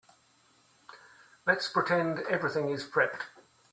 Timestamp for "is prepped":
2.71-3.21